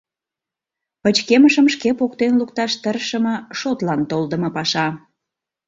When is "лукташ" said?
2.39-2.71